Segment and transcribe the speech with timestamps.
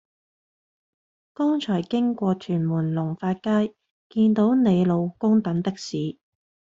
[1.35, 3.75] 剛才經過屯門龍發街
[4.09, 6.17] 見到你老公等的士